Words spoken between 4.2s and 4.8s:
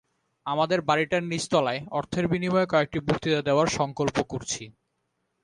করছি।